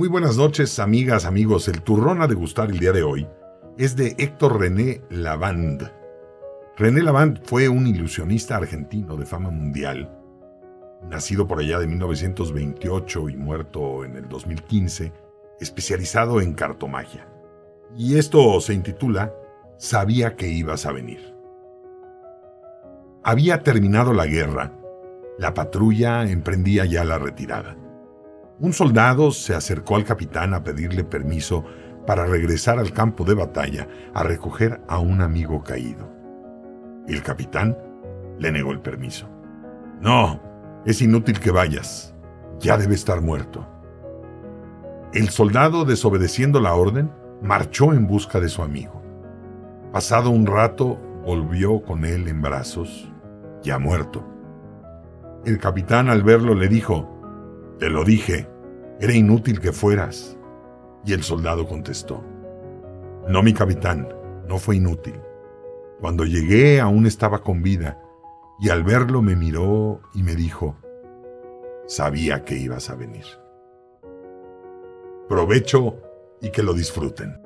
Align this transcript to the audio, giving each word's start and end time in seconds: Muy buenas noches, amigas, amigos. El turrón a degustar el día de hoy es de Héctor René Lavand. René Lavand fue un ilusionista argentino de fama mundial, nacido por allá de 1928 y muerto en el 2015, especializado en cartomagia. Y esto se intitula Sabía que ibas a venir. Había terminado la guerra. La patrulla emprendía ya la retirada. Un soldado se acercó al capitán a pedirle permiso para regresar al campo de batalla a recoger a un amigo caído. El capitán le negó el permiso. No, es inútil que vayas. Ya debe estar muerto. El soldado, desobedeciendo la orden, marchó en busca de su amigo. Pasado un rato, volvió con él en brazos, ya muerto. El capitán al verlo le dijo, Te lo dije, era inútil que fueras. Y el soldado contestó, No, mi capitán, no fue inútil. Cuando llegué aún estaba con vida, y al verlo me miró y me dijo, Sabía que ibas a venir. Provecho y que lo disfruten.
Muy 0.00 0.08
buenas 0.08 0.38
noches, 0.38 0.78
amigas, 0.78 1.26
amigos. 1.26 1.68
El 1.68 1.82
turrón 1.82 2.22
a 2.22 2.26
degustar 2.26 2.70
el 2.70 2.78
día 2.78 2.90
de 2.90 3.02
hoy 3.02 3.28
es 3.76 3.96
de 3.96 4.14
Héctor 4.16 4.58
René 4.58 5.02
Lavand. 5.10 5.92
René 6.78 7.02
Lavand 7.02 7.42
fue 7.44 7.68
un 7.68 7.86
ilusionista 7.86 8.56
argentino 8.56 9.18
de 9.18 9.26
fama 9.26 9.50
mundial, 9.50 10.10
nacido 11.06 11.46
por 11.46 11.58
allá 11.58 11.78
de 11.78 11.86
1928 11.86 13.28
y 13.28 13.36
muerto 13.36 14.02
en 14.02 14.16
el 14.16 14.26
2015, 14.26 15.12
especializado 15.60 16.40
en 16.40 16.54
cartomagia. 16.54 17.28
Y 17.94 18.16
esto 18.16 18.58
se 18.62 18.72
intitula 18.72 19.34
Sabía 19.76 20.34
que 20.34 20.48
ibas 20.48 20.86
a 20.86 20.92
venir. 20.92 21.34
Había 23.22 23.62
terminado 23.62 24.14
la 24.14 24.24
guerra. 24.24 24.72
La 25.38 25.52
patrulla 25.52 26.22
emprendía 26.22 26.86
ya 26.86 27.04
la 27.04 27.18
retirada. 27.18 27.76
Un 28.60 28.74
soldado 28.74 29.30
se 29.30 29.54
acercó 29.54 29.96
al 29.96 30.04
capitán 30.04 30.52
a 30.52 30.62
pedirle 30.62 31.02
permiso 31.02 31.64
para 32.06 32.26
regresar 32.26 32.78
al 32.78 32.92
campo 32.92 33.24
de 33.24 33.32
batalla 33.32 33.88
a 34.12 34.22
recoger 34.22 34.82
a 34.86 34.98
un 34.98 35.22
amigo 35.22 35.62
caído. 35.62 36.06
El 37.08 37.22
capitán 37.22 37.74
le 38.38 38.52
negó 38.52 38.72
el 38.72 38.80
permiso. 38.80 39.28
No, 40.02 40.42
es 40.84 41.00
inútil 41.00 41.40
que 41.40 41.50
vayas. 41.50 42.14
Ya 42.58 42.76
debe 42.76 42.94
estar 42.94 43.22
muerto. 43.22 43.66
El 45.14 45.30
soldado, 45.30 45.86
desobedeciendo 45.86 46.60
la 46.60 46.74
orden, 46.74 47.10
marchó 47.40 47.94
en 47.94 48.06
busca 48.06 48.40
de 48.40 48.50
su 48.50 48.62
amigo. 48.62 49.00
Pasado 49.90 50.28
un 50.28 50.46
rato, 50.46 51.00
volvió 51.24 51.82
con 51.82 52.04
él 52.04 52.28
en 52.28 52.42
brazos, 52.42 53.10
ya 53.62 53.78
muerto. 53.78 54.22
El 55.46 55.58
capitán 55.58 56.10
al 56.10 56.22
verlo 56.22 56.54
le 56.54 56.68
dijo, 56.68 57.08
Te 57.78 57.88
lo 57.88 58.04
dije, 58.04 58.49
era 59.00 59.14
inútil 59.14 59.60
que 59.60 59.72
fueras. 59.72 60.36
Y 61.04 61.14
el 61.14 61.22
soldado 61.22 61.66
contestó, 61.66 62.22
No, 63.28 63.42
mi 63.42 63.54
capitán, 63.54 64.08
no 64.46 64.58
fue 64.58 64.76
inútil. 64.76 65.18
Cuando 66.00 66.24
llegué 66.24 66.80
aún 66.80 67.06
estaba 67.06 67.42
con 67.42 67.62
vida, 67.62 68.00
y 68.60 68.68
al 68.68 68.84
verlo 68.84 69.22
me 69.22 69.36
miró 69.36 70.00
y 70.14 70.22
me 70.22 70.34
dijo, 70.34 70.76
Sabía 71.86 72.44
que 72.44 72.56
ibas 72.56 72.90
a 72.90 72.94
venir. 72.94 73.24
Provecho 75.28 75.96
y 76.42 76.50
que 76.50 76.62
lo 76.62 76.74
disfruten. 76.74 77.40